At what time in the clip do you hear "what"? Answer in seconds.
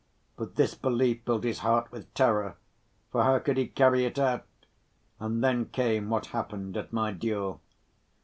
6.09-6.25